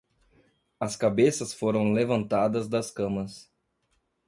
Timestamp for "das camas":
2.67-3.51